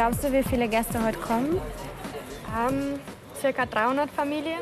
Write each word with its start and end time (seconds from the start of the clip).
Glaubst 0.00 0.24
du, 0.24 0.32
wie 0.32 0.42
viele 0.42 0.66
Gäste 0.66 1.04
heute 1.04 1.18
kommen? 1.18 1.60
Ähm, 2.58 2.98
circa 3.38 3.66
300 3.66 4.10
Familien. 4.10 4.60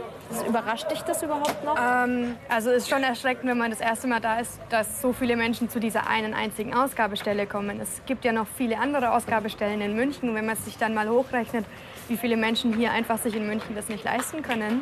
Überrascht 0.48 0.90
dich 0.90 1.00
das 1.02 1.22
überhaupt 1.22 1.62
noch? 1.64 1.76
Ähm, 1.80 2.34
also 2.48 2.70
es 2.70 2.78
ist 2.78 2.88
schon 2.88 3.04
erschreckend, 3.04 3.48
wenn 3.48 3.56
man 3.56 3.70
das 3.70 3.78
erste 3.78 4.08
Mal 4.08 4.18
da 4.18 4.40
ist, 4.40 4.58
dass 4.68 5.00
so 5.00 5.12
viele 5.12 5.36
Menschen 5.36 5.70
zu 5.70 5.78
dieser 5.78 6.08
einen 6.08 6.34
einzigen 6.34 6.74
Ausgabestelle 6.74 7.46
kommen. 7.46 7.78
Es 7.78 8.02
gibt 8.04 8.24
ja 8.24 8.32
noch 8.32 8.48
viele 8.48 8.80
andere 8.80 9.12
Ausgabestellen 9.12 9.80
in 9.80 9.94
München. 9.94 10.28
Und 10.28 10.34
wenn 10.34 10.46
man 10.46 10.56
sich 10.56 10.76
dann 10.76 10.92
mal 10.92 11.08
hochrechnet, 11.08 11.64
wie 12.08 12.16
viele 12.16 12.36
Menschen 12.36 12.74
hier 12.74 12.90
einfach 12.90 13.18
sich 13.18 13.36
in 13.36 13.46
München 13.46 13.76
das 13.76 13.88
nicht 13.88 14.02
leisten 14.02 14.42
können. 14.42 14.80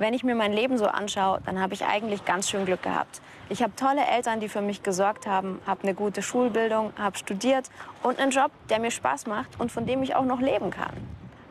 Wenn 0.00 0.14
ich 0.14 0.24
mir 0.24 0.34
mein 0.34 0.54
Leben 0.54 0.78
so 0.78 0.86
anschaue, 0.86 1.42
dann 1.44 1.60
habe 1.60 1.74
ich 1.74 1.84
eigentlich 1.84 2.24
ganz 2.24 2.48
schön 2.48 2.64
Glück 2.64 2.82
gehabt. 2.82 3.20
Ich 3.50 3.62
habe 3.62 3.76
tolle 3.76 4.00
Eltern, 4.06 4.40
die 4.40 4.48
für 4.48 4.62
mich 4.62 4.82
gesorgt 4.82 5.26
haben, 5.26 5.60
habe 5.66 5.82
eine 5.82 5.92
gute 5.92 6.22
Schulbildung, 6.22 6.94
habe 6.98 7.18
studiert 7.18 7.68
und 8.02 8.18
einen 8.18 8.30
Job, 8.30 8.50
der 8.70 8.80
mir 8.80 8.90
Spaß 8.90 9.26
macht 9.26 9.60
und 9.60 9.70
von 9.70 9.84
dem 9.84 10.02
ich 10.02 10.14
auch 10.16 10.24
noch 10.24 10.40
leben 10.40 10.70
kann. 10.70 10.94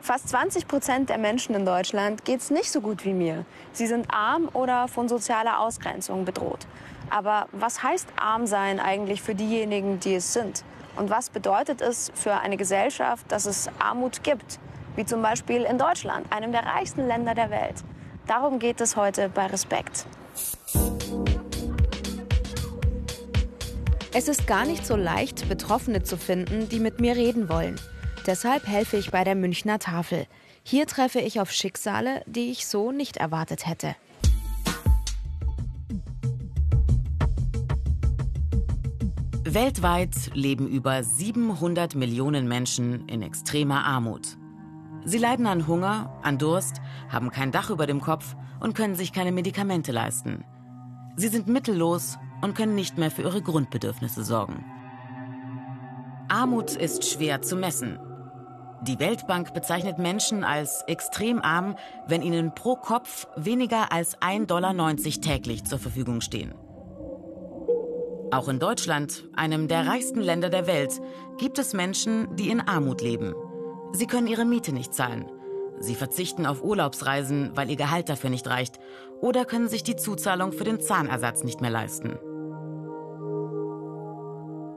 Fast 0.02 0.30
20 0.30 0.67
Prozent 0.67 1.09
der 1.12 1.20
Menschen 1.20 1.54
in 1.54 1.63
Deutschland 1.63 2.26
geht 2.26 2.40
es 2.40 2.49
nicht 2.49 2.71
so 2.71 2.81
gut 2.81 3.05
wie 3.05 3.13
mir. 3.13 3.45
Sie 3.71 3.85
sind 3.85 4.07
arm 4.12 4.49
oder 4.54 4.88
von 4.88 5.07
sozialer 5.07 5.59
Ausgrenzung 5.59 6.26
bedroht. 6.26 6.66
Aber 7.12 7.45
was 7.52 7.84
heißt 7.84 8.07
arm 8.20 8.48
sein 8.48 8.79
eigentlich 8.79 9.21
für 9.21 9.35
diejenigen, 9.35 9.99
die 9.99 10.16
es 10.16 10.34
sind? 10.34 10.63
Und 10.95 11.12
was 11.12 11.29
bedeutet 11.29 11.81
es 11.81 12.12
für 12.16 12.34
eine 12.34 12.57
Gesellschaft, 12.57 13.31
dass 13.31 13.45
es 13.45 13.70
Armut 13.77 14.23
gibt? 14.23 14.57
Wie 14.95 15.05
zum 15.05 15.21
Beispiel 15.21 15.66
in 15.66 15.77
Deutschland, 15.77 16.26
einem 16.34 16.51
der 16.51 16.66
reichsten 16.66 17.07
Länder 17.07 17.35
der 17.35 17.51
Welt. 17.51 17.84
Darum 18.30 18.60
geht 18.60 18.80
es 18.80 18.96
heute 18.96 19.27
bei 19.27 19.48
Respekt. 19.48 20.05
Es 24.13 24.27
ist 24.27 24.46
gar 24.46 24.68
nicht 24.68 24.85
so 24.85 24.96
leicht, 24.96 25.49
Betroffene 25.49 26.04
zu 26.04 26.16
finden, 26.16 26.70
die 26.70 26.80
mit 26.80 27.00
mir 27.00 27.16
reden 27.16 27.50
wollen. 27.50 27.82
Deshalb 28.27 28.68
helfe 28.68 28.98
ich 28.98 29.10
bei 29.10 29.24
der 29.24 29.34
Münchner 29.34 29.80
Tafel. 29.80 30.27
Hier 30.62 30.85
treffe 30.85 31.20
ich 31.20 31.40
auf 31.40 31.50
Schicksale, 31.50 32.22
die 32.27 32.52
ich 32.52 32.68
so 32.68 32.91
nicht 32.91 33.18
erwartet 33.18 33.66
hätte. 33.66 33.96
Weltweit 39.44 40.35
leben 40.35 40.68
über 40.68 41.04
700 41.04 41.96
Millionen 41.96 42.48
Menschen 42.48 43.10
in 43.10 43.24
extremer 43.24 43.85
Armut. 43.85 44.38
Sie 45.10 45.18
leiden 45.18 45.48
an 45.48 45.65
Hunger, 45.65 46.13
an 46.21 46.38
Durst, 46.38 46.82
haben 47.10 47.32
kein 47.32 47.52
Dach 47.52 47.71
über 47.71 47.88
dem 47.88 47.99
Kopf 47.99 48.35
und 48.60 48.76
können 48.76 48.93
sich 48.93 49.12
keine 49.12 49.32
Medikamente 49.32 49.91
leisten. 49.91 50.46
Sie 51.16 51.29
sind 51.29 51.48
mittellos 51.48 52.20
und 52.43 52.54
können 52.54 52.76
nicht 52.76 52.99
mehr 52.99 53.10
für 53.10 53.24
ihre 53.24 53.41
Grundbedürfnisse 53.41 54.24
sorgen. 54.24 54.63
Armut 56.27 56.76
ist 56.76 57.10
schwer 57.10 57.41
zu 57.41 57.55
messen. 57.55 57.98
Die 58.84 58.99
Weltbank 58.99 59.55
bezeichnet 59.55 59.98
Menschen 59.98 60.43
als 60.43 60.84
extrem 60.85 61.41
arm, 61.41 61.76
wenn 62.05 62.21
ihnen 62.21 62.54
pro 62.54 62.76
Kopf 62.76 63.26
weniger 63.35 63.91
als 63.91 64.16
1,90 64.19 64.46
Dollar 64.46 64.96
täglich 64.96 65.63
zur 65.63 65.79
Verfügung 65.79 66.22
stehen. 66.22 66.53
Auch 68.29 68.47
in 68.47 68.59
Deutschland, 68.59 69.23
einem 69.35 69.68
der 69.68 69.88
reichsten 69.88 70.22
Länder 70.22 70.51
der 70.51 70.68
Welt, 70.68 71.01
gibt 71.40 71.57
es 71.57 71.73
Menschen, 71.73 72.35
die 72.35 72.51
in 72.51 72.62
Armut 72.62 73.01
leben. 73.01 73.34
Sie 73.91 74.07
können 74.07 74.28
ihre 74.28 74.45
Miete 74.45 74.72
nicht 74.72 74.94
zahlen. 74.94 75.25
Sie 75.79 75.95
verzichten 75.95 76.45
auf 76.45 76.63
Urlaubsreisen, 76.63 77.51
weil 77.56 77.69
ihr 77.69 77.78
Gehalt 77.78 78.09
dafür 78.09 78.29
nicht 78.29 78.47
reicht, 78.47 78.79
oder 79.22 79.45
können 79.45 79.69
sich 79.69 79.84
die 79.84 79.95
Zuzahlung 79.95 80.51
für 80.51 80.63
den 80.63 80.81
Zahnersatz 80.81 81.44
nicht 81.44 81.61
mehr 81.61 81.72
leisten. 81.72 82.17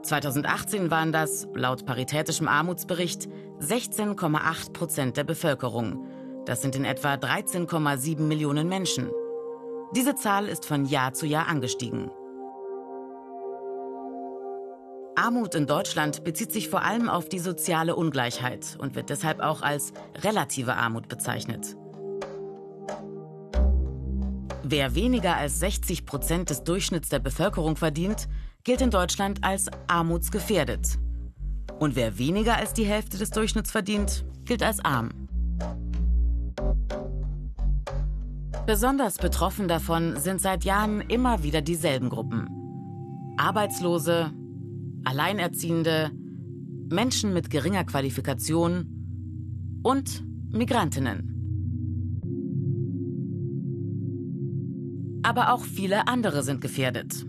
2018 0.03 0.91
waren 0.91 1.11
das, 1.11 1.47
laut 1.53 1.85
Paritätischem 1.85 2.47
Armutsbericht, 2.47 3.29
16,8 3.59 4.73
Prozent 4.73 5.17
der 5.17 5.23
Bevölkerung. 5.23 6.05
Das 6.45 6.61
sind 6.61 6.75
in 6.75 6.83
etwa 6.83 7.13
13,7 7.13 8.19
Millionen 8.21 8.67
Menschen. 8.67 9.09
Diese 9.95 10.15
Zahl 10.15 10.47
ist 10.49 10.65
von 10.65 10.85
Jahr 10.85 11.13
zu 11.13 11.25
Jahr 11.25 11.47
angestiegen. 11.47 12.11
Armut 15.15 15.53
in 15.53 15.67
Deutschland 15.67 16.23
bezieht 16.23 16.51
sich 16.51 16.69
vor 16.69 16.81
allem 16.81 17.07
auf 17.07 17.29
die 17.29 17.39
soziale 17.39 17.95
Ungleichheit 17.95 18.75
und 18.79 18.95
wird 18.95 19.09
deshalb 19.09 19.41
auch 19.41 19.61
als 19.61 19.93
relative 20.23 20.75
Armut 20.75 21.07
bezeichnet. 21.07 21.75
Wer 24.63 24.95
weniger 24.95 25.35
als 25.35 25.59
60 25.59 26.05
Prozent 26.05 26.49
des 26.49 26.63
Durchschnitts 26.63 27.09
der 27.09 27.19
Bevölkerung 27.19 27.75
verdient, 27.75 28.27
gilt 28.63 28.81
in 28.81 28.89
Deutschland 28.89 29.43
als 29.43 29.67
armutsgefährdet. 29.87 30.97
Und 31.79 31.95
wer 31.95 32.17
weniger 32.17 32.55
als 32.55 32.73
die 32.73 32.85
Hälfte 32.85 33.17
des 33.17 33.29
Durchschnitts 33.29 33.71
verdient, 33.71 34.25
gilt 34.45 34.63
als 34.63 34.83
arm. 34.83 35.09
Besonders 38.65 39.17
betroffen 39.17 39.67
davon 39.67 40.17
sind 40.19 40.41
seit 40.41 40.63
Jahren 40.63 41.01
immer 41.01 41.43
wieder 41.43 41.61
dieselben 41.61 42.09
Gruppen. 42.09 42.47
Arbeitslose, 43.37 44.31
Alleinerziehende, 45.03 46.11
Menschen 46.89 47.33
mit 47.33 47.49
geringer 47.49 47.83
Qualifikation 47.83 49.81
und 49.83 50.23
Migrantinnen. 50.51 51.29
Aber 55.23 55.53
auch 55.53 55.63
viele 55.63 56.07
andere 56.07 56.43
sind 56.43 56.61
gefährdet. 56.61 57.25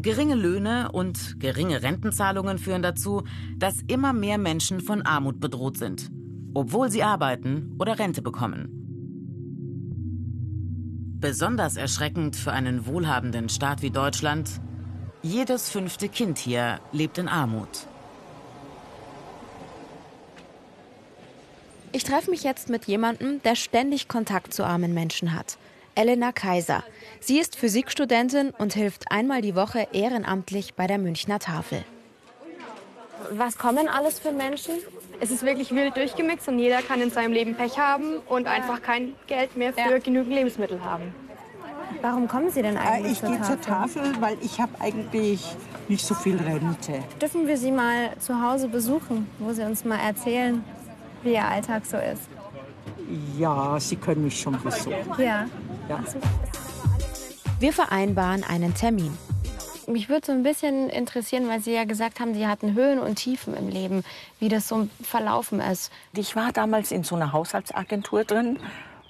Geringe 0.00 0.36
Löhne 0.36 0.92
und 0.92 1.40
geringe 1.40 1.82
Rentenzahlungen 1.82 2.58
führen 2.58 2.82
dazu, 2.82 3.24
dass 3.58 3.82
immer 3.88 4.12
mehr 4.12 4.38
Menschen 4.38 4.80
von 4.80 5.02
Armut 5.02 5.40
bedroht 5.40 5.78
sind, 5.78 6.10
obwohl 6.54 6.90
sie 6.90 7.02
arbeiten 7.02 7.74
oder 7.78 7.98
Rente 7.98 8.22
bekommen. 8.22 8.68
Besonders 11.18 11.76
erschreckend 11.76 12.36
für 12.36 12.52
einen 12.52 12.86
wohlhabenden 12.86 13.48
Staat 13.48 13.82
wie 13.82 13.90
Deutschland, 13.90 14.60
jedes 15.26 15.70
fünfte 15.70 16.08
Kind 16.08 16.38
hier 16.38 16.80
lebt 16.92 17.18
in 17.18 17.28
Armut. 17.28 17.68
Ich 21.92 22.04
treffe 22.04 22.30
mich 22.30 22.42
jetzt 22.42 22.68
mit 22.68 22.84
jemandem, 22.84 23.42
der 23.42 23.56
ständig 23.56 24.06
Kontakt 24.06 24.52
zu 24.52 24.64
armen 24.64 24.92
Menschen 24.94 25.34
hat. 25.34 25.56
Elena 25.94 26.30
Kaiser. 26.30 26.84
Sie 27.20 27.38
ist 27.38 27.56
Physikstudentin 27.56 28.50
und 28.50 28.74
hilft 28.74 29.10
einmal 29.10 29.40
die 29.40 29.56
Woche 29.56 29.88
ehrenamtlich 29.92 30.74
bei 30.74 30.86
der 30.86 30.98
Münchner 30.98 31.38
Tafel. 31.38 31.84
Was 33.30 33.56
kommen 33.56 33.88
alles 33.88 34.18
für 34.18 34.30
Menschen? 34.30 34.74
Es 35.20 35.30
ist 35.30 35.42
wirklich 35.42 35.74
wild 35.74 35.96
durchgemixt 35.96 36.48
und 36.48 36.58
jeder 36.58 36.82
kann 36.82 37.00
in 37.00 37.10
seinem 37.10 37.32
Leben 37.32 37.54
Pech 37.54 37.78
haben 37.78 38.18
und 38.28 38.46
einfach 38.46 38.82
kein 38.82 39.14
Geld 39.26 39.56
mehr 39.56 39.72
für 39.72 39.80
ja. 39.80 39.98
genügend 39.98 40.34
Lebensmittel 40.34 40.84
haben. 40.84 41.14
Warum 42.02 42.28
kommen 42.28 42.50
Sie 42.50 42.62
denn 42.62 42.76
eigentlich 42.76 43.22
äh, 43.22 43.32
ich 43.32 43.42
zur 43.42 43.60
Tafel? 43.60 43.86
Ich 43.86 43.94
gehe 43.94 44.02
zur 44.02 44.12
Tafel, 44.12 44.20
weil 44.20 44.36
ich 44.42 44.60
habe 44.60 44.72
eigentlich 44.80 45.44
nicht 45.88 46.04
so 46.04 46.14
viel 46.14 46.36
Rente. 46.36 47.02
Dürfen 47.20 47.46
wir 47.46 47.56
Sie 47.56 47.70
mal 47.70 48.16
zu 48.18 48.40
Hause 48.40 48.68
besuchen, 48.68 49.28
wo 49.38 49.52
Sie 49.52 49.62
uns 49.62 49.84
mal 49.84 49.98
erzählen, 49.98 50.64
wie 51.22 51.32
Ihr 51.32 51.44
Alltag 51.44 51.86
so 51.86 51.96
ist? 51.96 52.28
Ja, 53.38 53.78
Sie 53.78 53.96
können 53.96 54.24
mich 54.24 54.40
schon 54.40 54.60
besuchen. 54.60 54.94
Ja. 55.18 55.46
Ja. 55.88 56.04
Wir 57.60 57.72
vereinbaren 57.72 58.44
einen 58.44 58.74
Termin. 58.74 59.16
Mich 59.88 60.08
würde 60.08 60.26
so 60.26 60.32
ein 60.32 60.42
bisschen 60.42 60.88
interessieren, 60.88 61.48
weil 61.48 61.60
Sie 61.60 61.72
ja 61.72 61.84
gesagt 61.84 62.18
haben, 62.18 62.34
Sie 62.34 62.46
hatten 62.48 62.74
Höhen 62.74 62.98
und 62.98 63.16
Tiefen 63.16 63.56
im 63.56 63.68
Leben, 63.68 64.02
wie 64.40 64.48
das 64.48 64.66
so 64.66 64.88
verlaufen 65.00 65.60
ist. 65.60 65.92
Ich 66.12 66.34
war 66.34 66.50
damals 66.52 66.90
in 66.90 67.04
so 67.04 67.14
einer 67.14 67.32
Haushaltsagentur 67.32 68.24
drin 68.24 68.58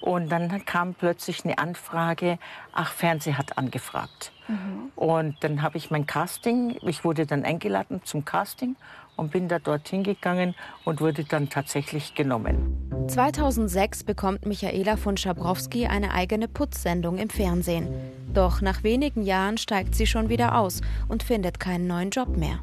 und 0.01 0.29
dann 0.29 0.65
kam 0.65 0.93
plötzlich 0.93 1.43
eine 1.45 1.57
Anfrage, 1.57 2.37
ach, 2.73 2.91
Fernseh 2.91 3.33
hat 3.33 3.57
angefragt. 3.57 4.31
Mhm. 4.47 4.91
Und 4.95 5.35
dann 5.41 5.61
habe 5.61 5.77
ich 5.77 5.91
mein 5.91 6.05
Casting, 6.05 6.77
ich 6.81 7.03
wurde 7.03 7.25
dann 7.25 7.43
eingeladen 7.43 8.01
zum 8.03 8.23
Casting 8.23 8.75
und 9.17 9.31
bin 9.31 9.47
da 9.47 9.59
dorthin 9.59 10.03
gegangen 10.03 10.55
und 10.85 11.01
wurde 11.01 11.23
dann 11.23 11.49
tatsächlich 11.49 12.15
genommen. 12.15 13.07
2006 13.07 14.03
bekommt 14.03 14.45
Michaela 14.45 14.95
von 14.95 15.17
Schabrowski 15.17 15.87
eine 15.87 16.13
eigene 16.13 16.47
Putzsendung 16.47 17.17
im 17.17 17.29
Fernsehen. 17.29 17.87
Doch 18.33 18.61
nach 18.61 18.83
wenigen 18.83 19.23
Jahren 19.23 19.57
steigt 19.57 19.95
sie 19.95 20.05
schon 20.05 20.29
wieder 20.29 20.57
aus 20.57 20.81
und 21.07 21.23
findet 21.23 21.59
keinen 21.59 21.87
neuen 21.87 22.11
Job 22.11 22.37
mehr. 22.37 22.59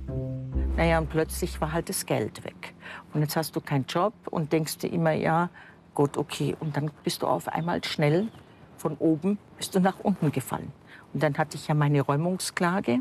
Naja, 0.76 0.98
und 0.98 1.08
plötzlich 1.08 1.60
war 1.60 1.72
halt 1.72 1.88
das 1.88 2.04
Geld 2.06 2.44
weg. 2.44 2.74
Und 3.12 3.20
jetzt 3.20 3.36
hast 3.36 3.54
du 3.54 3.60
keinen 3.60 3.86
Job 3.86 4.12
und 4.30 4.52
denkst 4.52 4.78
dir 4.78 4.92
immer, 4.92 5.12
ja, 5.12 5.50
gut, 5.94 6.16
okay. 6.16 6.56
Und 6.60 6.76
dann 6.76 6.90
bist 7.02 7.22
du 7.22 7.26
auf 7.26 7.48
einmal 7.48 7.82
schnell 7.84 8.28
von 8.76 8.96
oben, 8.98 9.38
bist 9.56 9.74
du 9.74 9.80
nach 9.80 10.00
unten 10.00 10.32
gefallen. 10.32 10.72
Und 11.12 11.22
dann 11.22 11.38
hatte 11.38 11.56
ich 11.56 11.68
ja 11.68 11.74
meine 11.74 12.00
Räumungsklage. 12.00 13.00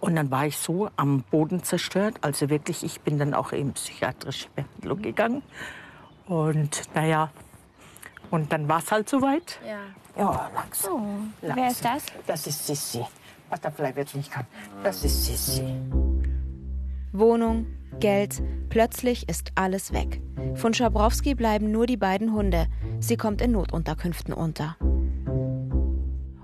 Und 0.00 0.16
dann 0.16 0.30
war 0.30 0.46
ich 0.46 0.56
so 0.56 0.90
am 0.96 1.22
Boden 1.22 1.62
zerstört. 1.62 2.16
Also 2.20 2.48
wirklich, 2.48 2.84
ich 2.84 3.00
bin 3.00 3.18
dann 3.18 3.34
auch 3.34 3.52
in 3.52 3.72
psychiatrische 3.72 4.48
Behandlung 4.54 5.02
gegangen. 5.02 5.42
Und 6.26 6.82
naja, 6.94 7.30
und 8.30 8.52
dann 8.52 8.68
war 8.68 8.78
es 8.78 8.90
halt 8.92 9.08
soweit. 9.08 9.58
Ja. 9.66 9.78
Ja, 10.16 10.50
langsam. 10.54 10.92
Oh. 10.92 11.46
langsam. 11.46 11.56
Wer 11.56 11.70
ist 11.70 11.84
das? 11.84 12.06
Das 12.26 12.46
ist 12.46 12.66
Sissi. 12.66 13.04
Butterfly 13.50 13.94
wird 13.96 14.14
nicht 14.14 14.30
kann. 14.30 14.46
Das 14.82 15.04
ist 15.04 15.26
Sissi. 15.26 15.62
Wohnung, 17.12 17.66
Geld, 18.00 18.42
plötzlich 18.68 19.28
ist 19.28 19.52
alles 19.54 19.92
weg. 19.92 20.20
Von 20.54 20.74
Schabrowski 20.74 21.34
bleiben 21.34 21.70
nur 21.70 21.86
die 21.86 21.96
beiden 21.96 22.32
Hunde. 22.32 22.66
Sie 23.00 23.16
kommt 23.16 23.40
in 23.42 23.52
Notunterkünften 23.52 24.32
unter. 24.32 24.76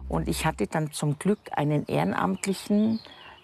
Und 0.08 0.29
ich 0.29 0.46
hatte 0.46 0.67
dann 0.67 0.93
zum 0.93 1.19
Glück 1.19 1.38
einen 1.52 1.87
ehrenamtlichen 1.87 3.00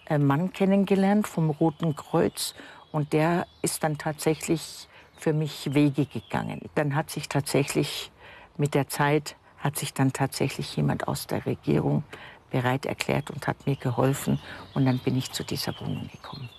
äh, 0.07 0.17
Mann 0.17 0.53
kennengelernt 0.53 1.27
vom 1.27 1.49
Roten 1.49 1.95
Kreuz. 1.95 2.53
Und 2.91 3.13
der 3.13 3.45
ist 3.61 3.83
dann 3.83 3.97
tatsächlich 3.97 4.87
für 5.17 5.33
mich 5.33 5.73
Wege 5.73 6.05
gegangen. 6.05 6.61
Dann 6.75 6.95
hat 6.95 7.09
sich 7.09 7.29
tatsächlich 7.29 8.11
mit 8.57 8.73
der 8.73 8.87
Zeit 8.87 9.35
hat 9.57 9.77
sich 9.77 9.93
dann 9.93 10.11
tatsächlich 10.11 10.75
jemand 10.75 11.07
aus 11.07 11.27
der 11.27 11.45
Regierung 11.45 12.03
bereit 12.49 12.85
erklärt 12.85 13.31
und 13.31 13.47
hat 13.47 13.65
mir 13.65 13.75
geholfen. 13.75 14.39
Und 14.73 14.85
dann 14.85 14.99
bin 14.99 15.15
ich 15.17 15.31
zu 15.31 15.43
dieser 15.43 15.79
Wohnung 15.79 16.09
gekommen. 16.11 16.49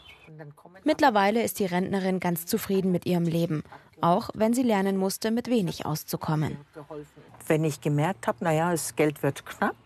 Mittlerweile 0.85 1.43
ist 1.43 1.59
die 1.61 1.67
Rentnerin 1.67 2.19
ganz 2.19 2.47
zufrieden 2.47 2.91
mit 2.91 3.07
ihrem 3.07 3.25
Leben, 3.25 3.63
auch 4.01 4.31
wenn 4.35 4.53
sie 4.53 4.63
lernen 4.63 4.97
musste, 4.97 5.31
mit 5.31 5.49
wenig 5.49 5.87
auszukommen. 5.87 6.57
Wenn 7.47 7.65
ich 7.65 7.81
gemerkt 7.81 8.27
habe, 8.27 8.45
naja, 8.45 8.71
das 8.71 8.97
Geld 8.97 9.23
wird 9.23 9.47
knapp, 9.47 9.77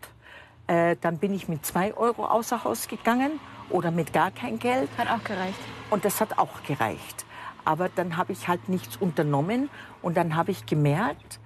äh, 0.66 0.96
dann 1.00 1.18
bin 1.18 1.34
ich 1.34 1.48
mit 1.48 1.66
zwei 1.66 1.94
Euro 1.94 2.24
außer 2.26 2.64
Haus 2.64 2.88
gegangen 2.88 3.40
oder 3.70 3.90
mit 3.90 4.12
gar 4.12 4.30
kein 4.30 4.58
Geld. 4.58 4.88
Hat 4.96 5.08
auch 5.08 5.22
gereicht. 5.22 5.58
Und 5.90 6.04
das 6.04 6.20
hat 6.20 6.38
auch 6.38 6.62
gereicht. 6.62 7.26
Aber 7.64 7.88
dann 7.88 8.16
habe 8.16 8.32
ich 8.32 8.48
halt 8.48 8.68
nichts 8.68 8.96
unternommen 8.96 9.68
und 10.00 10.16
dann 10.16 10.34
habe 10.34 10.50
ich 10.50 10.66
gemerkt, 10.66 11.40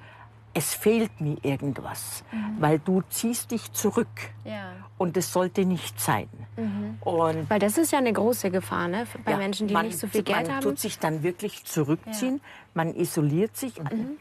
es 0.53 0.75
fehlt 0.75 1.21
mir 1.21 1.37
irgendwas, 1.43 2.25
mhm. 2.33 2.57
weil 2.59 2.79
du 2.79 3.03
ziehst 3.09 3.51
dich 3.53 3.73
zurück. 3.73 4.09
Ja. 4.45 4.73
Und 4.99 5.17
es 5.17 5.33
sollte 5.33 5.65
nicht 5.65 6.01
sein. 6.01 6.29
Mhm. 6.57 6.99
Und 7.01 7.49
weil 7.49 7.59
das 7.59 7.79
ist 7.79 7.93
ja 7.93 7.99
eine 7.99 8.13
große 8.13 8.51
Gefahr 8.51 8.89
ne? 8.89 9.07
bei 9.25 9.33
ja, 9.33 9.37
Menschen, 9.39 9.69
die 9.69 9.75
man, 9.75 9.87
nicht 9.87 9.99
so 9.99 10.09
viel 10.09 10.23
Geld 10.23 10.47
man 10.47 10.47
haben. 10.47 10.55
Man 10.55 10.63
tut 10.63 10.79
sich 10.79 10.99
dann 10.99 11.23
wirklich 11.23 11.65
zurückziehen, 11.65 12.37
ja. 12.37 12.43
man 12.75 12.95
isoliert 12.95 13.57
sich. 13.57 13.79
Mhm. 13.79 14.19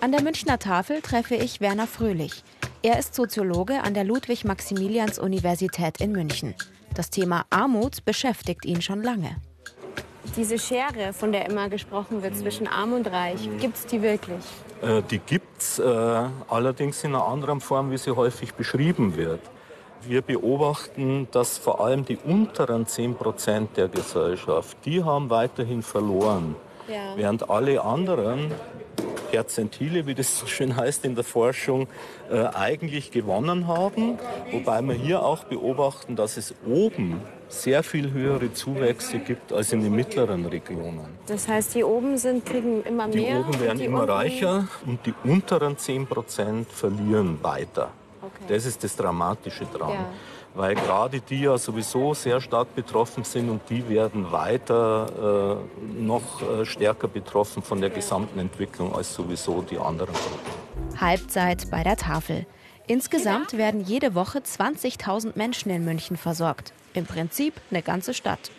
An 0.00 0.12
der 0.12 0.22
Münchner 0.22 0.58
Tafel 0.58 1.02
treffe 1.02 1.34
ich 1.34 1.60
Werner 1.60 1.86
Fröhlich. 1.86 2.42
Er 2.82 2.98
ist 2.98 3.14
Soziologe 3.14 3.82
an 3.82 3.92
der 3.92 4.04
Ludwig-Maximilians-Universität 4.04 6.00
in 6.00 6.12
München. 6.12 6.54
Das 6.94 7.10
Thema 7.10 7.44
Armut 7.50 8.04
beschäftigt 8.04 8.64
ihn 8.64 8.82
schon 8.82 9.02
lange. 9.02 9.36
Diese 10.36 10.58
Schere, 10.58 11.12
von 11.12 11.32
der 11.32 11.48
immer 11.48 11.68
gesprochen 11.68 12.22
wird 12.22 12.36
zwischen 12.36 12.66
Arm 12.66 12.92
und 12.92 13.06
Reich, 13.06 13.48
gibt 13.60 13.76
es 13.76 13.86
die 13.86 14.02
wirklich? 14.02 14.44
Äh, 14.82 15.02
die 15.10 15.18
gibt 15.18 15.60
es, 15.60 15.78
äh, 15.78 15.84
allerdings 16.48 17.02
in 17.04 17.14
einer 17.14 17.26
anderen 17.26 17.60
Form, 17.60 17.90
wie 17.90 17.98
sie 17.98 18.14
häufig 18.14 18.54
beschrieben 18.54 19.16
wird. 19.16 19.40
Wir 20.02 20.22
beobachten, 20.22 21.28
dass 21.30 21.58
vor 21.58 21.84
allem 21.84 22.04
die 22.04 22.16
unteren 22.16 22.86
10 22.86 23.16
Prozent 23.16 23.76
der 23.76 23.88
Gesellschaft, 23.88 24.76
die 24.84 25.02
haben 25.04 25.28
weiterhin 25.30 25.82
verloren. 25.82 26.56
Ja. 26.88 27.16
Während 27.16 27.50
alle 27.50 27.82
anderen 27.82 28.52
Perzentile, 29.30 30.06
wie 30.06 30.14
das 30.14 30.38
so 30.38 30.46
schön 30.46 30.76
heißt 30.76 31.04
in 31.04 31.14
der 31.14 31.24
Forschung, 31.24 31.86
äh, 32.30 32.44
eigentlich 32.54 33.10
gewonnen 33.10 33.66
haben. 33.66 34.18
Wobei 34.50 34.82
wir 34.82 34.94
hier 34.94 35.22
auch 35.22 35.44
beobachten, 35.44 36.16
dass 36.16 36.36
es 36.36 36.54
oben 36.66 37.20
sehr 37.48 37.82
viel 37.82 38.12
höhere 38.12 38.52
Zuwächse 38.52 39.18
gibt 39.18 39.52
als 39.52 39.72
in 39.72 39.82
den 39.82 39.94
mittleren 39.94 40.46
Regionen. 40.46 41.06
Das 41.26 41.48
heißt, 41.48 41.74
die 41.74 41.84
oben 41.84 42.16
sind, 42.16 42.46
kriegen 42.46 42.82
immer 42.84 43.08
mehr? 43.08 43.42
Die 43.42 43.48
oben 43.48 43.60
werden 43.60 43.78
die 43.78 43.84
immer 43.84 44.08
reicher 44.08 44.68
und 44.86 45.04
die 45.06 45.14
unteren 45.24 45.76
10 45.76 46.06
Prozent 46.06 46.70
verlieren 46.70 47.38
weiter. 47.42 47.90
Okay. 48.22 48.54
Das 48.54 48.66
ist 48.66 48.84
das 48.84 48.94
Dramatische 48.94 49.64
dran. 49.66 49.94
Ja 49.94 50.06
weil 50.54 50.74
gerade 50.74 51.20
die 51.20 51.42
ja 51.42 51.56
sowieso 51.58 52.14
sehr 52.14 52.40
stark 52.40 52.74
betroffen 52.74 53.24
sind 53.24 53.48
und 53.48 53.62
die 53.68 53.88
werden 53.88 54.32
weiter 54.32 55.58
äh, 55.58 56.00
noch 56.02 56.42
äh, 56.42 56.64
stärker 56.64 57.08
betroffen 57.08 57.62
von 57.62 57.80
der 57.80 57.90
gesamten 57.90 58.38
Entwicklung 58.38 58.94
als 58.94 59.14
sowieso 59.14 59.62
die 59.62 59.78
anderen 59.78 60.14
Gruppen. 60.14 61.00
Halbzeit 61.00 61.70
bei 61.70 61.82
der 61.82 61.96
Tafel. 61.96 62.46
Insgesamt 62.86 63.56
werden 63.56 63.82
jede 63.82 64.14
Woche 64.14 64.40
20.000 64.40 65.32
Menschen 65.36 65.70
in 65.70 65.84
München 65.84 66.16
versorgt. 66.16 66.72
Im 66.92 67.06
Prinzip 67.06 67.54
eine 67.70 67.82
ganze 67.82 68.14
Stadt. 68.14 68.50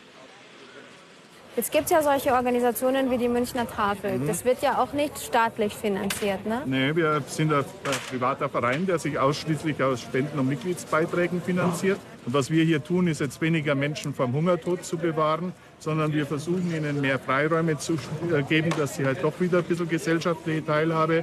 Jetzt 1.58 1.74
gibt 1.74 1.86
es 1.86 1.92
ja 1.92 2.02
solche 2.02 2.32
Organisationen 2.32 3.12
wie 3.12 3.18
die 3.18 3.28
Münchner 3.28 3.68
Tafel. 3.68 4.20
Mhm. 4.20 4.28
Das 4.28 4.46
wird 4.46 4.62
ja 4.62 4.82
auch 4.82 4.94
nicht 4.94 5.20
staatlich 5.20 5.74
finanziert, 5.76 6.46
ne? 6.46 6.62
Nee, 6.66 6.96
wir 6.96 7.22
sind 7.28 7.52
ein 7.52 7.66
privater 8.10 8.48
Verein, 8.48 8.86
der 8.86 9.00
sich 9.00 9.20
ausschließlich 9.20 9.84
aus 9.84 10.00
Spenden 10.00 10.40
und 10.40 10.48
Mitgliedsbeiträgen 10.48 11.42
finanziert. 11.42 12.00
Und 12.26 12.34
was 12.34 12.52
wir 12.52 12.64
hier 12.64 12.82
tun, 12.82 13.08
ist 13.08 13.20
jetzt 13.20 13.42
weniger 13.42 13.76
Menschen 13.76 14.14
vom 14.14 14.32
Hungertod 14.32 14.86
zu 14.86 14.98
bewahren, 14.98 15.52
sondern 15.80 16.14
wir 16.14 16.26
versuchen 16.26 16.74
ihnen 16.74 17.02
mehr 17.02 17.20
Freiräume 17.20 17.78
zu 17.78 17.96
äh, 17.96 18.44
geben, 18.44 18.70
dass 18.78 18.96
sie 18.96 19.06
halt 19.06 19.22
doch 19.22 19.34
wieder 19.42 19.58
ein 19.58 19.66
bisschen 19.66 19.90
gesellschaftliche 19.90 20.66
Teilhabe 20.66 21.18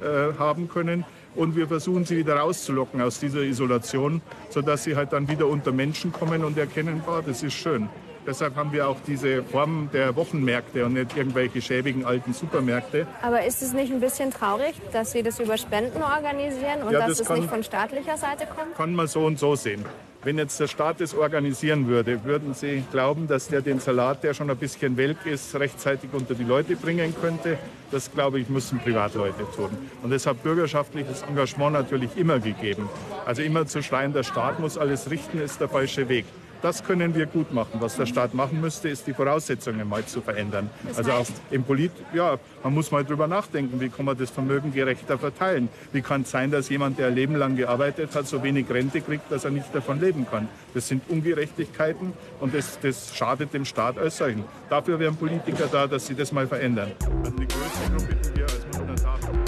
äh, 0.00 0.38
haben 0.38 0.68
können. 0.68 1.04
Und 1.34 1.56
wir 1.56 1.66
versuchen 1.66 2.04
sie 2.04 2.18
wieder 2.18 2.36
rauszulocken 2.36 3.00
aus 3.00 3.18
dieser 3.18 3.40
Isolation, 3.40 4.22
sodass 4.50 4.84
sie 4.84 4.94
halt 4.94 5.12
dann 5.12 5.26
wieder 5.28 5.48
unter 5.48 5.72
Menschen 5.72 6.12
kommen 6.12 6.44
und 6.44 6.56
erkennen, 6.56 7.02
boah, 7.04 7.20
das 7.26 7.42
ist 7.42 7.54
schön. 7.54 7.88
Deshalb 8.26 8.54
haben 8.54 8.72
wir 8.72 8.88
auch 8.88 8.98
diese 9.06 9.42
Form 9.42 9.88
der 9.92 10.14
Wochenmärkte 10.14 10.86
und 10.86 10.92
nicht 10.94 11.16
irgendwelche 11.16 11.60
schäbigen 11.60 12.04
alten 12.04 12.32
Supermärkte. 12.32 13.06
Aber 13.20 13.44
ist 13.44 13.62
es 13.62 13.72
nicht 13.72 13.92
ein 13.92 14.00
bisschen 14.00 14.30
traurig, 14.30 14.74
dass 14.92 15.12
Sie 15.12 15.22
das 15.22 15.40
über 15.40 15.58
Spenden 15.58 16.02
organisieren 16.02 16.82
und 16.86 16.92
ja, 16.92 17.00
dass 17.00 17.08
das 17.08 17.20
es 17.20 17.26
kann, 17.26 17.40
nicht 17.40 17.50
von 17.50 17.64
staatlicher 17.64 18.16
Seite 18.16 18.46
kommt? 18.46 18.76
Kann 18.76 18.94
man 18.94 19.08
so 19.08 19.24
und 19.26 19.38
so 19.38 19.56
sehen. 19.56 19.84
Wenn 20.24 20.38
jetzt 20.38 20.60
der 20.60 20.68
Staat 20.68 21.00
das 21.00 21.16
organisieren 21.16 21.88
würde, 21.88 22.22
würden 22.22 22.54
Sie 22.54 22.84
glauben, 22.92 23.26
dass 23.26 23.48
der 23.48 23.60
den 23.60 23.80
Salat, 23.80 24.22
der 24.22 24.34
schon 24.34 24.48
ein 24.50 24.56
bisschen 24.56 24.96
welk 24.96 25.26
ist, 25.26 25.52
rechtzeitig 25.56 26.10
unter 26.12 26.34
die 26.34 26.44
Leute 26.44 26.76
bringen 26.76 27.12
könnte? 27.20 27.58
Das, 27.90 28.12
glaube 28.12 28.38
ich, 28.38 28.48
müssen 28.48 28.78
Privatleute 28.78 29.44
tun. 29.56 29.70
Und 30.00 30.10
deshalb 30.10 30.44
bürgerschaftliches 30.44 31.22
Engagement 31.22 31.72
natürlich 31.72 32.16
immer 32.16 32.38
gegeben. 32.38 32.88
Also 33.26 33.42
immer 33.42 33.66
zu 33.66 33.82
schreien, 33.82 34.12
der 34.12 34.22
Staat 34.22 34.60
muss 34.60 34.78
alles 34.78 35.10
richten, 35.10 35.40
ist 35.40 35.60
der 35.60 35.68
falsche 35.68 36.08
Weg. 36.08 36.24
Das 36.62 36.84
können 36.84 37.14
wir 37.16 37.26
gut 37.26 37.52
machen. 37.52 37.80
Was 37.80 37.96
der 37.96 38.06
Staat 38.06 38.34
machen 38.34 38.60
müsste, 38.60 38.88
ist 38.88 39.04
die 39.08 39.12
Voraussetzungen 39.12 39.88
mal 39.88 40.04
zu 40.06 40.20
verändern. 40.20 40.70
Das 40.86 40.98
also 40.98 41.12
auch 41.12 41.26
im 41.50 41.64
Polit, 41.64 41.90
ja, 42.14 42.38
man 42.62 42.72
muss 42.72 42.92
mal 42.92 43.04
drüber 43.04 43.26
nachdenken, 43.26 43.80
wie 43.80 43.88
kann 43.88 44.04
man 44.04 44.16
das 44.16 44.30
Vermögen 44.30 44.72
gerechter 44.72 45.18
verteilen? 45.18 45.68
Wie 45.92 46.02
kann 46.02 46.22
es 46.22 46.30
sein, 46.30 46.52
dass 46.52 46.68
jemand, 46.68 47.00
der 47.00 47.08
ein 47.08 47.16
Leben 47.16 47.34
lang 47.34 47.56
gearbeitet 47.56 48.14
hat, 48.14 48.28
so 48.28 48.44
wenig 48.44 48.70
Rente 48.70 49.00
kriegt, 49.00 49.30
dass 49.32 49.44
er 49.44 49.50
nicht 49.50 49.74
davon 49.74 50.00
leben 50.00 50.24
kann? 50.30 50.48
Das 50.72 50.86
sind 50.86 51.02
Ungerechtigkeiten 51.08 52.12
und 52.38 52.54
das, 52.54 52.78
das 52.80 53.14
schadet 53.16 53.52
dem 53.52 53.64
Staat 53.64 53.98
als 53.98 54.18
solchen. 54.18 54.44
Dafür 54.70 55.00
wären 55.00 55.16
Politiker 55.16 55.66
da, 55.70 55.88
dass 55.88 56.06
sie 56.06 56.14
das 56.14 56.30
mal 56.30 56.46
verändern. 56.46 56.92
Also 57.24 57.36
die 57.36 57.48
größte 57.48 57.90
Gruppe, 57.90 58.16
die 58.24 58.36
wir 58.36 58.44
als 58.44 59.41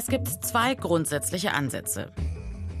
Es 0.00 0.06
gibt 0.06 0.28
zwei 0.28 0.74
grundsätzliche 0.74 1.52
Ansätze. 1.52 2.10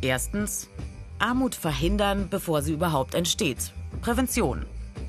Erstens, 0.00 0.70
Armut 1.18 1.54
verhindern, 1.54 2.30
bevor 2.30 2.62
sie 2.62 2.72
überhaupt 2.72 3.14
entsteht. 3.14 3.74
Prävention. 4.00 4.64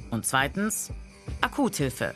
Und 0.10 0.26
zweitens, 0.26 0.92
Akuthilfe. 1.40 2.14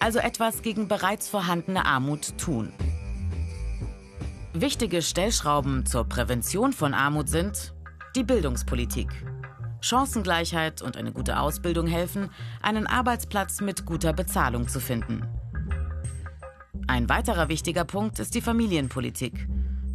Also 0.00 0.18
etwas 0.18 0.62
gegen 0.62 0.88
bereits 0.88 1.28
vorhandene 1.28 1.86
Armut 1.86 2.36
tun. 2.38 2.72
Wichtige 4.52 5.00
Stellschrauben 5.00 5.86
zur 5.86 6.08
Prävention 6.08 6.72
von 6.72 6.92
Armut 6.92 7.28
sind 7.28 7.72
die 8.16 8.24
Bildungspolitik. 8.24 9.10
Chancengleichheit 9.80 10.82
und 10.82 10.96
eine 10.96 11.12
gute 11.12 11.38
Ausbildung 11.38 11.86
helfen, 11.86 12.30
einen 12.62 12.88
Arbeitsplatz 12.88 13.60
mit 13.60 13.86
guter 13.86 14.12
Bezahlung 14.12 14.66
zu 14.66 14.80
finden. 14.80 15.22
Ein 16.88 17.08
weiterer 17.08 17.48
wichtiger 17.48 17.84
Punkt 17.84 18.20
ist 18.20 18.34
die 18.34 18.40
Familienpolitik. 18.40 19.48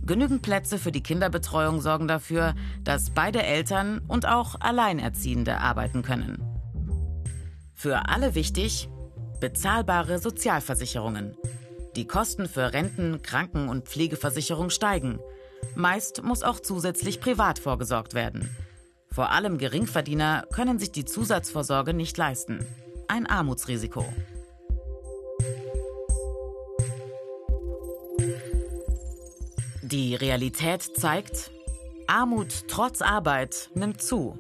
Genügend 0.04 0.42
Plätze 0.42 0.78
für 0.78 0.92
die 0.92 1.04
Kinderbetreuung 1.04 1.80
sorgen 1.80 2.08
dafür, 2.08 2.54
dass 2.84 3.12
beide 3.12 3.44
Eltern 3.44 4.02
und 4.08 4.28
auch 4.28 4.56
Alleinerziehende 4.60 5.58
arbeiten 5.58 6.02
können. 6.02 6.44
Für 7.74 8.10
alle 8.10 8.36
wichtig, 8.36 8.90
bezahlbare 9.40 10.20
Sozialversicherungen. 10.20 11.36
Die 11.96 12.08
Kosten 12.08 12.48
für 12.48 12.74
Renten, 12.74 13.22
Kranken- 13.22 13.70
und 13.70 13.88
Pflegeversicherung 13.88 14.70
steigen. 14.70 15.20
Meist 15.76 16.24
muss 16.24 16.44
auch 16.44 16.60
zusätzlich 16.60 17.22
privat 17.22 17.60
vorgesorgt 17.60 18.14
werden. 18.14 18.50
Vor 19.10 19.32
allem 19.32 19.58
Geringverdiener 19.58 20.46
können 20.54 20.80
sich 20.80 20.92
die 20.92 21.06
Zusatzvorsorge 21.06 21.94
nicht 21.94 22.18
leisten. 22.18 22.66
Ein 23.08 23.28
Armutsrisiko. 23.28 24.06
Die 29.92 30.16
Realität 30.16 30.84
zeigt, 30.96 31.52
Armut 32.08 32.70
trotz 32.70 33.02
Arbeit 33.02 33.70
nimmt 33.74 34.02
zu. 34.02 34.40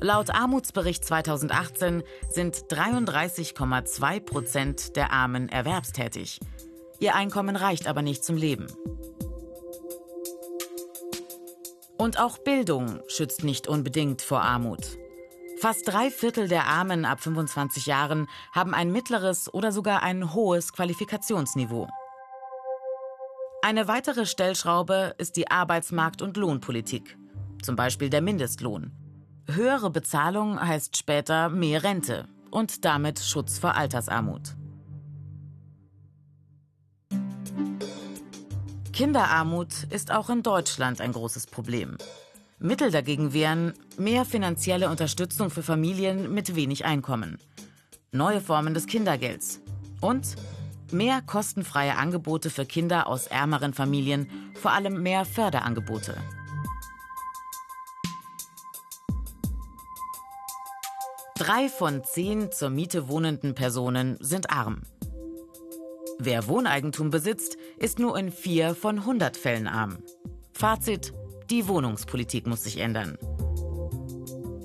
Laut 0.00 0.30
Armutsbericht 0.30 1.04
2018 1.04 2.02
sind 2.30 2.56
33,2 2.70 4.20
Prozent 4.20 4.96
der 4.96 5.12
Armen 5.12 5.50
erwerbstätig. 5.50 6.40
Ihr 7.00 7.14
Einkommen 7.14 7.56
reicht 7.56 7.86
aber 7.86 8.00
nicht 8.00 8.24
zum 8.24 8.38
Leben. 8.38 8.66
Und 11.98 12.18
auch 12.18 12.38
Bildung 12.38 13.00
schützt 13.08 13.44
nicht 13.44 13.68
unbedingt 13.68 14.22
vor 14.22 14.40
Armut. 14.40 14.96
Fast 15.60 15.86
drei 15.86 16.10
Viertel 16.10 16.48
der 16.48 16.64
Armen 16.64 17.04
ab 17.04 17.20
25 17.20 17.84
Jahren 17.84 18.26
haben 18.52 18.72
ein 18.72 18.90
mittleres 18.90 19.52
oder 19.52 19.70
sogar 19.70 20.02
ein 20.02 20.32
hohes 20.32 20.72
Qualifikationsniveau. 20.72 21.88
Eine 23.60 23.88
weitere 23.88 24.24
Stellschraube 24.24 25.14
ist 25.18 25.36
die 25.36 25.50
Arbeitsmarkt- 25.50 26.22
und 26.22 26.36
Lohnpolitik, 26.36 27.18
zum 27.60 27.74
Beispiel 27.74 28.08
der 28.08 28.22
Mindestlohn. 28.22 28.92
Höhere 29.48 29.90
Bezahlung 29.90 30.60
heißt 30.60 30.96
später 30.96 31.48
mehr 31.48 31.82
Rente 31.82 32.28
und 32.52 32.84
damit 32.84 33.18
Schutz 33.18 33.58
vor 33.58 33.74
Altersarmut. 33.74 34.54
Kinderarmut 38.92 39.84
ist 39.90 40.12
auch 40.12 40.30
in 40.30 40.42
Deutschland 40.44 41.00
ein 41.00 41.12
großes 41.12 41.48
Problem. 41.48 41.98
Mittel 42.60 42.92
dagegen 42.92 43.32
wären 43.32 43.74
mehr 43.96 44.24
finanzielle 44.24 44.88
Unterstützung 44.88 45.50
für 45.50 45.64
Familien 45.64 46.32
mit 46.32 46.54
wenig 46.54 46.84
Einkommen, 46.84 47.38
neue 48.12 48.40
Formen 48.40 48.74
des 48.74 48.86
Kindergelds 48.86 49.60
und 50.00 50.36
mehr 50.92 51.22
kostenfreie 51.22 51.96
Angebote 51.96 52.50
für 52.50 52.66
Kinder 52.66 53.06
aus 53.06 53.26
ärmeren 53.26 53.74
Familien, 53.74 54.28
vor 54.54 54.72
allem 54.72 55.02
mehr 55.02 55.24
Förderangebote. 55.24 56.16
Drei 61.36 61.68
von 61.68 62.02
zehn 62.04 62.50
zur 62.50 62.70
Miete 62.70 63.08
wohnenden 63.08 63.54
Personen 63.54 64.16
sind 64.20 64.50
arm. 64.50 64.82
Wer 66.18 66.48
Wohneigentum 66.48 67.10
besitzt, 67.10 67.56
ist 67.78 68.00
nur 68.00 68.18
in 68.18 68.32
vier 68.32 68.74
von 68.74 68.98
100 68.98 69.36
Fällen 69.36 69.68
arm. 69.68 69.98
Fazit, 70.52 71.12
die 71.48 71.68
Wohnungspolitik 71.68 72.48
muss 72.48 72.64
sich 72.64 72.78
ändern. 72.78 73.16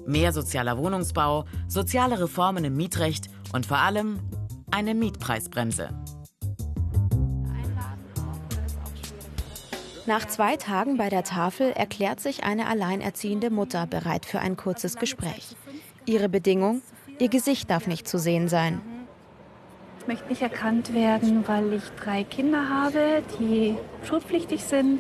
Mehr 0.08 0.34
sozialer 0.34 0.80
Wohnungsbau, 0.80 1.46
soziale 1.68 2.20
Reformen 2.20 2.66
im 2.66 2.76
Mietrecht 2.76 3.30
und 3.54 3.68
vor 3.68 3.78
allem 3.78 4.20
eine 4.74 4.96
Mietpreisbremse. 4.96 5.90
Nach 10.08 10.28
zwei 10.28 10.58
Tagen 10.58 10.98
bei 10.98 11.10
der 11.10 11.24
Tafel 11.24 11.72
erklärt 11.72 12.20
sich 12.20 12.44
eine 12.44 12.68
alleinerziehende 12.68 13.52
Mutter 13.52 13.86
bereit 13.86 14.26
für 14.26 14.40
ein 14.40 14.58
kurzes 14.58 14.98
Gespräch. 14.98 15.56
Ihre 16.06 16.28
Bedingung? 16.28 16.82
Ihr 17.20 17.30
Gesicht 17.30 17.70
darf 17.70 17.86
nicht 17.86 18.08
zu 18.08 18.18
sehen 18.18 18.50
sein. 18.50 18.82
Ich 20.02 20.08
möchte 20.08 20.28
nicht 20.28 20.42
erkannt 20.42 20.94
werden, 20.94 21.48
weil 21.48 21.74
ich 21.74 21.84
drei 22.04 22.24
Kinder 22.24 22.68
habe, 22.68 23.22
die 23.40 23.78
schulpflichtig 24.04 24.64
sind 24.64 25.00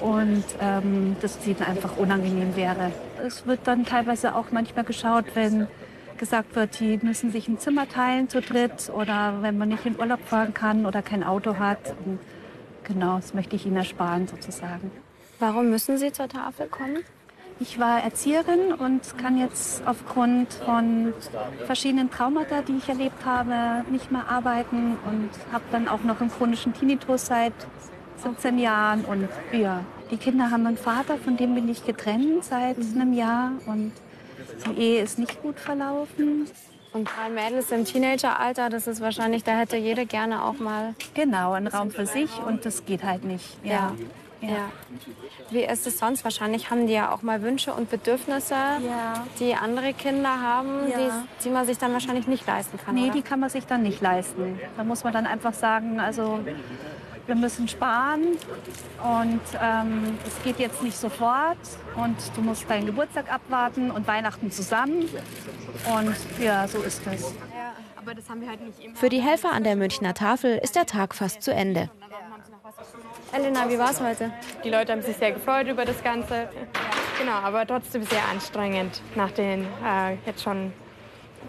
und 0.00 0.44
ähm, 0.60 1.16
das 1.20 1.38
ihnen 1.46 1.62
einfach 1.62 1.96
unangenehm 1.96 2.54
wäre. 2.54 2.92
Es 3.26 3.46
wird 3.46 3.60
dann 3.64 3.86
teilweise 3.86 4.36
auch 4.36 4.52
manchmal 4.52 4.84
geschaut, 4.84 5.24
wenn 5.34 5.66
gesagt 6.18 6.54
wird, 6.56 6.80
die 6.80 6.98
müssen 7.02 7.30
sich 7.30 7.48
ein 7.48 7.58
Zimmer 7.58 7.88
teilen 7.88 8.28
zu 8.28 8.40
dritt 8.40 8.90
oder 8.94 9.38
wenn 9.40 9.56
man 9.56 9.68
nicht 9.68 9.86
in 9.86 9.98
Urlaub 9.98 10.20
fahren 10.24 10.52
kann 10.54 10.86
oder 10.86 11.02
kein 11.02 11.24
Auto 11.24 11.58
hat. 11.58 11.94
Und 12.04 12.18
genau, 12.84 13.16
das 13.16 13.34
möchte 13.34 13.56
ich 13.56 13.66
ihnen 13.66 13.76
ersparen 13.76 14.26
sozusagen. 14.26 14.90
Warum 15.38 15.70
müssen 15.70 15.96
Sie 15.98 16.12
zur 16.12 16.28
Tafel 16.28 16.66
kommen? 16.66 16.98
Ich 17.60 17.78
war 17.80 18.02
Erzieherin 18.02 18.72
und 18.72 19.18
kann 19.18 19.36
jetzt 19.36 19.82
aufgrund 19.84 20.52
von 20.52 21.12
verschiedenen 21.66 22.08
Traumata, 22.08 22.62
die 22.62 22.76
ich 22.76 22.88
erlebt 22.88 23.24
habe, 23.24 23.84
nicht 23.90 24.12
mehr 24.12 24.28
arbeiten 24.28 24.96
und 25.06 25.30
habe 25.52 25.64
dann 25.72 25.88
auch 25.88 26.04
noch 26.04 26.20
einen 26.20 26.30
chronischen 26.30 26.72
Tinnitus 26.72 27.26
seit 27.26 27.54
17 28.18 28.58
Jahren. 28.58 29.04
Und 29.04 29.28
ja, 29.52 29.84
die 30.10 30.18
Kinder 30.18 30.52
haben 30.52 30.66
einen 30.66 30.76
Vater, 30.76 31.16
von 31.16 31.36
dem 31.36 31.54
bin 31.56 31.68
ich 31.68 31.84
getrennt 31.84 32.44
seit 32.44 32.76
einem 32.78 33.12
Jahr 33.12 33.52
und 33.66 33.92
die 34.66 34.80
Ehe 34.80 35.02
ist 35.02 35.18
nicht 35.18 35.42
gut 35.42 35.58
verlaufen. 35.58 36.46
Und 36.92 37.04
drei 37.04 37.28
Mädels 37.28 37.70
im 37.70 37.84
Teenageralter, 37.84 38.70
das 38.70 38.86
ist 38.86 39.00
wahrscheinlich, 39.00 39.44
da 39.44 39.58
hätte 39.58 39.76
jede 39.76 40.06
gerne 40.06 40.42
auch 40.44 40.58
mal. 40.58 40.94
Genau, 41.14 41.52
einen 41.52 41.66
Raum 41.66 41.90
für 41.90 42.06
sich 42.06 42.30
und 42.46 42.64
das 42.64 42.86
geht 42.86 43.04
halt 43.04 43.24
nicht. 43.24 43.58
Ja. 43.62 43.92
Ja. 44.40 44.48
ja. 44.48 44.70
Wie 45.50 45.64
ist 45.64 45.86
es 45.86 45.98
sonst? 45.98 46.24
Wahrscheinlich 46.24 46.70
haben 46.70 46.86
die 46.86 46.92
ja 46.92 47.12
auch 47.12 47.22
mal 47.22 47.42
Wünsche 47.42 47.72
und 47.74 47.90
Bedürfnisse, 47.90 48.54
ja. 48.54 49.26
die 49.40 49.54
andere 49.54 49.92
Kinder 49.92 50.40
haben, 50.40 50.86
die, 50.86 51.44
die, 51.44 51.50
man 51.50 51.66
sich 51.66 51.78
dann 51.78 51.92
wahrscheinlich 51.92 52.26
nicht 52.26 52.46
leisten 52.46 52.78
kann. 52.78 52.94
Nee, 52.94 53.04
oder? 53.04 53.12
die 53.12 53.22
kann 53.22 53.40
man 53.40 53.50
sich 53.50 53.66
dann 53.66 53.82
nicht 53.82 54.00
leisten. 54.00 54.58
Da 54.76 54.84
muss 54.84 55.04
man 55.04 55.12
dann 55.12 55.26
einfach 55.26 55.54
sagen, 55.54 56.00
also 56.00 56.40
wir 57.28 57.34
müssen 57.34 57.68
sparen 57.68 58.38
und 59.04 59.40
ähm, 59.62 60.18
es 60.26 60.42
geht 60.42 60.58
jetzt 60.58 60.82
nicht 60.82 60.96
sofort 60.96 61.58
und 61.94 62.16
du 62.34 62.40
musst 62.40 62.68
deinen 62.68 62.86
Geburtstag 62.86 63.30
abwarten 63.30 63.90
und 63.90 64.08
Weihnachten 64.08 64.50
zusammen. 64.50 65.08
Und 65.94 66.16
ja, 66.42 66.66
so 66.66 66.78
ist 66.78 67.06
es. 67.06 67.06
Halt 67.06 68.58
Für 68.94 69.10
die 69.10 69.20
Helfer 69.20 69.52
an 69.52 69.62
der 69.62 69.76
Münchner 69.76 70.14
Tafel 70.14 70.58
ist 70.58 70.74
der 70.74 70.86
Tag 70.86 71.14
fast 71.14 71.42
zu 71.42 71.52
Ende. 71.52 71.90
Elena, 73.32 73.68
wie 73.68 73.78
war 73.78 73.90
es 73.90 74.00
heute? 74.00 74.32
Die 74.64 74.70
Leute 74.70 74.92
haben 74.92 75.02
sich 75.02 75.16
sehr 75.16 75.32
gefreut 75.32 75.68
über 75.68 75.84
das 75.84 76.02
Ganze. 76.02 76.48
Genau, 77.18 77.32
aber 77.32 77.66
trotzdem 77.66 78.04
sehr 78.04 78.26
anstrengend 78.32 79.02
nach 79.16 79.30
den 79.32 79.66
äh, 79.84 80.14
jetzt 80.24 80.42
schon 80.42 80.72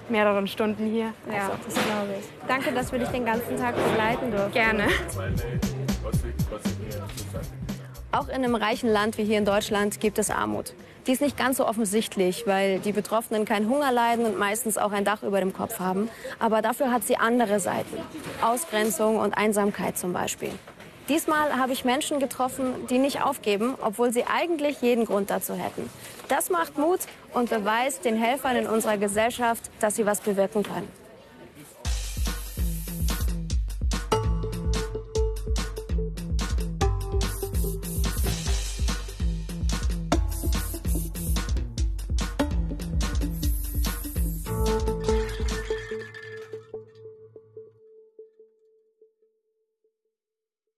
mehreren 0.09 0.47
Stunden 0.47 0.85
hier. 0.85 1.13
Ja, 1.31 1.43
also, 1.43 1.51
das 1.65 1.73
glaube 1.73 2.15
ich. 2.19 2.47
Danke, 2.47 2.71
dass 2.71 2.91
wir 2.91 2.99
dich 2.99 3.09
den 3.09 3.25
ganzen 3.25 3.57
Tag 3.57 3.75
begleiten 3.75 4.31
durften. 4.31 4.53
Gerne. 4.53 4.87
Auch 8.11 8.27
in 8.27 8.35
einem 8.35 8.55
reichen 8.55 8.89
Land 8.89 9.17
wie 9.17 9.23
hier 9.23 9.37
in 9.37 9.45
Deutschland 9.45 9.99
gibt 9.99 10.17
es 10.17 10.31
Armut. 10.31 10.73
Die 11.07 11.13
ist 11.13 11.21
nicht 11.21 11.37
ganz 11.37 11.57
so 11.57 11.67
offensichtlich, 11.67 12.45
weil 12.45 12.79
die 12.79 12.91
Betroffenen 12.91 13.45
keinen 13.45 13.69
Hunger 13.69 13.91
leiden 13.91 14.25
und 14.25 14.37
meistens 14.37 14.77
auch 14.77 14.91
ein 14.91 15.05
Dach 15.05 15.23
über 15.23 15.39
dem 15.39 15.53
Kopf 15.53 15.79
haben. 15.79 16.09
Aber 16.39 16.61
dafür 16.61 16.91
hat 16.91 17.03
sie 17.03 17.17
andere 17.17 17.59
Seiten. 17.59 17.97
Ausgrenzung 18.41 19.17
und 19.17 19.37
Einsamkeit 19.37 19.97
zum 19.97 20.13
Beispiel. 20.13 20.51
Diesmal 21.09 21.57
habe 21.57 21.73
ich 21.73 21.85
Menschen 21.85 22.19
getroffen, 22.19 22.87
die 22.87 22.99
nicht 22.99 23.23
aufgeben, 23.23 23.73
obwohl 23.81 24.13
sie 24.13 24.25
eigentlich 24.25 24.81
jeden 24.81 25.05
Grund 25.05 25.31
dazu 25.31 25.55
hätten. 25.55 25.89
Das 26.27 26.51
macht 26.51 26.77
Mut 26.77 26.99
und 27.33 27.49
beweist 27.49 28.05
den 28.05 28.15
Helfern 28.15 28.55
in 28.55 28.67
unserer 28.67 28.97
Gesellschaft, 28.97 29.71
dass 29.79 29.95
sie 29.95 30.05
was 30.05 30.21
bewirken 30.21 30.61
können. 30.61 30.98